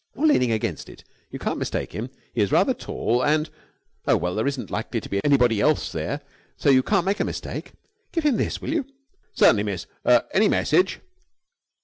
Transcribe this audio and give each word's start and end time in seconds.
"Or 0.15 0.25
leaning 0.25 0.51
against 0.51 0.89
it. 0.89 1.03
You 1.29 1.37
can't 1.37 1.59
mistake 1.59 1.91
him. 1.91 2.09
He 2.33 2.41
is 2.41 2.51
rather 2.51 2.73
tall 2.73 3.23
and.... 3.23 3.51
Oh, 4.07 4.17
well, 4.17 4.33
there 4.33 4.47
isn't 4.47 4.71
likely 4.71 4.99
to 4.99 5.07
be 5.07 5.23
anybody 5.23 5.61
else 5.61 5.91
there, 5.91 6.21
so 6.57 6.71
you 6.71 6.81
can't 6.81 7.05
make 7.05 7.19
a 7.19 7.23
mistake. 7.23 7.73
Give 8.11 8.25
him 8.25 8.37
this, 8.37 8.59
will 8.59 8.73
you?" 8.73 8.87
"Certainly, 9.33 9.61
miss. 9.61 9.85
Er 10.03 10.23
any 10.33 10.47
message?" 10.49 11.01